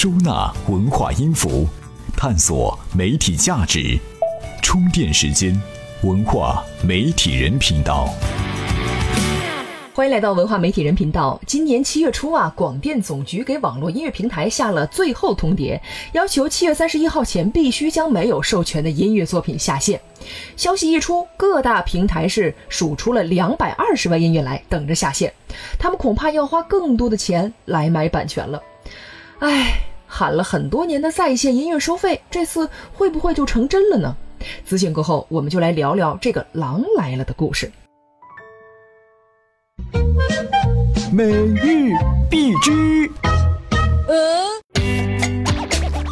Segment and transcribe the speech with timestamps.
[0.00, 1.66] 收纳文化音符，
[2.16, 3.98] 探索媒体价值。
[4.62, 5.60] 充电时间，
[6.04, 8.08] 文化媒体人频道。
[9.92, 11.40] 欢迎来到文化媒体人频道。
[11.48, 15.80] 今年七月初啊，广电总局给网络音乐平台下了最后通牒，
[16.12, 20.00] 要求七月三十一号前必须将没有授权的音乐作品下线。
[20.56, 25.34] 消息一出，各大平台是数出了两百二十万音乐来等着下线，
[25.76, 28.62] 他们恐怕要花更多的钱来买版权了。
[29.40, 34.16] 唉，喊了很多年的在线音乐收费，这次会不会就成真了呢？
[34.64, 37.70] 资讯过后，我们就来聊聊这个狼来了的故事。
[41.12, 41.92] 每日
[42.30, 43.10] 必知。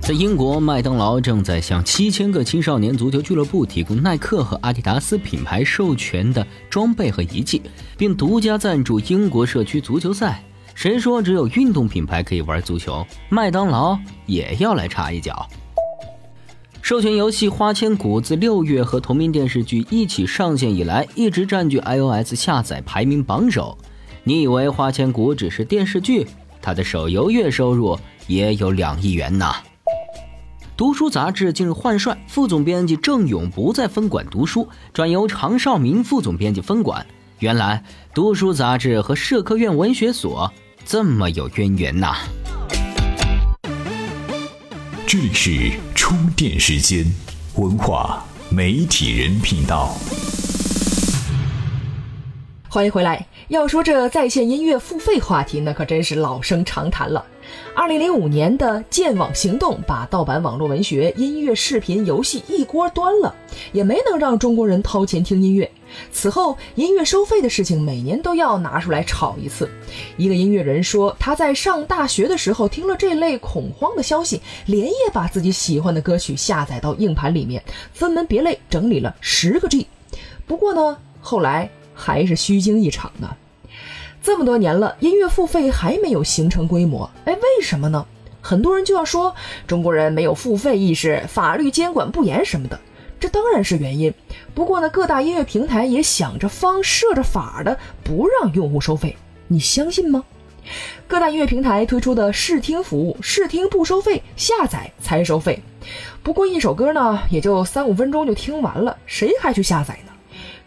[0.00, 7.62] 在英国，麦当劳正在向七千个青少年足球俱乐部提供耐克和阿迪达斯品牌授权的装备和仪器，
[7.96, 10.42] 并独家赞助英国社区足球赛。
[10.74, 13.06] 谁说只有运动品牌可以玩足球？
[13.28, 15.48] 麦当劳也要来插一脚。
[16.80, 23.78] 授权游戏《花千骨》自六月和同名电视剧一起上线以来，一直占据 iOS 下载排名榜首。
[24.24, 26.26] 你以为《花千骨》只是电视剧？
[26.60, 29.52] 它的手游月收入也有两亿元呢。
[30.76, 37.06] 读书杂志近日换帅，副总编辑郑勇不再分管读书，转由常少明副总编辑分管。
[37.38, 40.52] 原来读书杂志和社科院文学所
[40.84, 42.16] 这么有渊源呐！
[45.06, 47.06] 这里是充电时间，
[47.54, 49.96] 文化媒体人频道。
[52.68, 53.26] 欢迎回来。
[53.48, 57.24] 要说这在线音乐付费话题，那可真是老生常谈了。
[57.74, 63.34] 二零零五年的剑网行动把盗版网络文学、音乐、视频、游戏一锅端了，
[63.72, 65.70] 也没能让中国人掏钱听音乐。
[66.10, 69.70] 此后，音乐收费的事情每年都要拿出来炒一次。
[70.16, 79.86] 一个音乐人说，他在上大学的时候听了这类恐慌的消息，连夜把自己喜欢的歌曲下载到硬盘里面，分门别类整理了十个 G。
[80.46, 83.36] 不过呢，后来还是虚惊一场呢。
[84.22, 88.06] 这么多年了，音乐付费还没有形成规模，哎，为什么呢？
[88.40, 89.34] 很多人就要说
[89.66, 92.78] 中国人没有付费意识，法律监管不严什么的，
[93.18, 94.14] 这当然是原因。
[94.54, 99.16] 不过呢，各大音乐平台也想着方设着法的不让用户收费，
[99.48, 100.22] 你相信吗？
[101.08, 105.60] 各大音乐平台推出的试听服务，试听不收费，下载才收费。
[106.22, 110.11] 不过一首歌呢，也就三五分钟就听完了，谁还去下载呢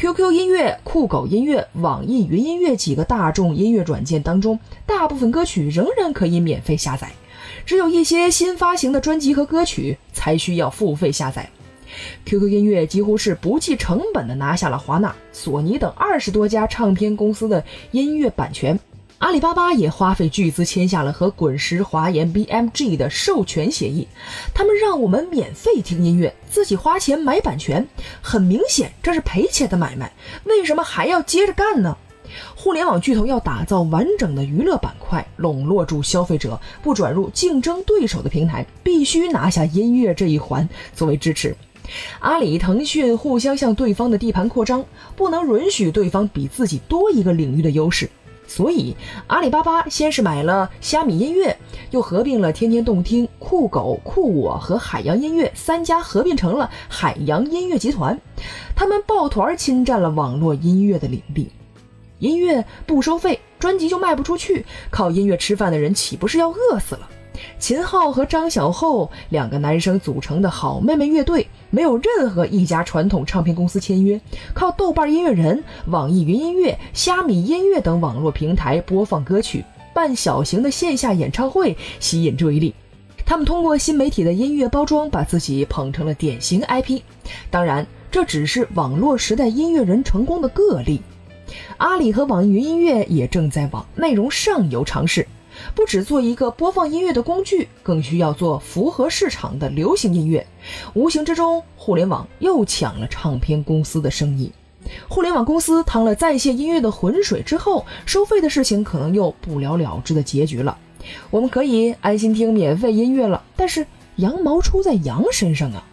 [0.00, 7.12] ？QQ 音乐、酷狗音乐、网易云音乐几个大众音乐软件当中，大部分歌曲仍然可以免费下载，
[7.66, 11.46] 只有一些新发行的专辑和歌曲才需要付费下载。
[12.24, 18.80] QQ 音乐几乎是不计成本的拿下了华纳、索尼等二十多家唱片公司的音乐版权。
[19.20, 24.08] 阿里巴巴也花费巨资签下了和滚石、华研、BMG 的授权协议，
[24.54, 27.86] 他们让我们免费听音乐，自己花钱买版权，
[28.22, 30.10] 很明显这是赔钱的买卖。
[30.44, 31.94] 为什么还要接着干呢？
[32.56, 41.54] 互联网巨头要打造完整的娱乐板块，笼络住消费者，不转入竞争对手的平台，必须拿下音乐这一环作为支持。
[42.20, 44.82] 阿里、腾讯互相向对方的地盘扩张，
[45.14, 48.08] 不能允许对方比自己多一个领域的优势。
[48.50, 48.96] 所以，
[49.28, 51.56] 阿里巴巴先是买了虾米音乐，
[51.92, 58.20] 又合并了天天动听、酷狗、酷我和海洋音乐三家，合并成了海洋音乐集团。
[58.74, 61.48] 他们抱团侵占了网络音乐的领地，
[62.18, 67.08] 音乐不收费，专辑就卖不出去，靠音乐吃饭的人岂不是要饿死了？
[67.58, 74.20] 秦昊和张小厚两个男生组成的好妹妹乐队，没有任何一家传统唱片公司签约，
[74.54, 79.64] 靠豆瓣音乐人、网易云音乐、虾米音乐等网络平台播放歌曲，
[79.94, 82.74] 办小型的线下演唱会，吸引注意力。
[83.24, 87.00] 他们通过新媒体的音乐包装，把自己捧成了典型 IP。
[87.48, 91.00] 当然，这只是网络时代音乐人成功的个例。
[91.76, 95.26] 阿里和网易云音乐也正在往内容上游尝试。
[95.74, 100.46] 不只做一个播放音乐的工具，更需要做符合市场的流行音乐。
[100.94, 104.52] 无形之中，互联网又抢了唱片公司的生意。
[105.08, 110.76] 互联网公司趟了在线音乐的浑水之后，收费的事情可能又不了了之的结局了。
[111.30, 113.86] 我们可以安心听免费音乐了，但是
[114.16, 115.86] 羊毛出在羊身上啊！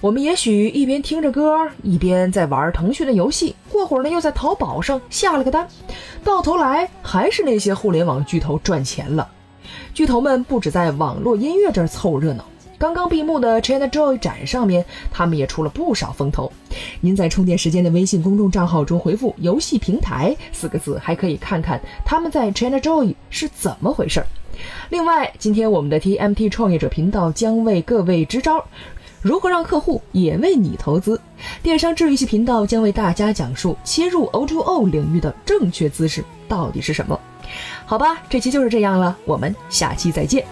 [0.00, 5.66] 我们也许一边听着歌，一边在玩腾讯的游戏，过会儿呢又在淘宝上下了个单，
[6.22, 9.28] 到头来还是那些互联网巨头赚钱了。
[9.94, 12.44] 巨头们不止在网络音乐这儿凑热闹，
[12.76, 16.52] 刚刚闭幕的 ChinaJoy 展上面，他们也出了不少风头。
[17.00, 24.26] 您在充电时间的微信公众账号中回复“游戏平台”四个字，还可以看看他们在 ChinaJoy 是怎么回事儿。
[24.90, 28.64] 另外，今天我们的 TMT 创业者频道将为各位支招，
[29.24, 31.18] 如何让客户也为你投资。
[31.62, 37.18] 电商治愈系频道将为大家讲述切入 O2O 领域的正确姿势到底是什么。
[37.86, 40.44] 好吧，这期就是这样了，我们下期再见。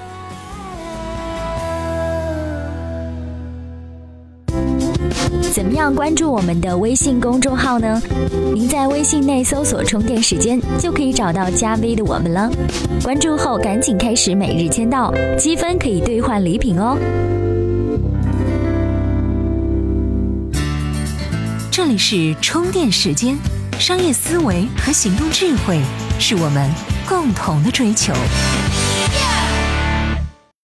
[5.53, 8.01] 怎么样关注我们的微信公众号呢？
[8.55, 12.51] 您在微信内搜索“充电时间”就可以找到加 V 的我们了。
[13.05, 16.97] 关注后赶紧开始每日签到，积分可以兑换礼品哦。
[21.85, 23.37] 这里是充电时间，
[23.77, 25.81] 商业思维和行动智慧
[26.21, 26.71] 是我们
[27.09, 28.13] 共同的追求。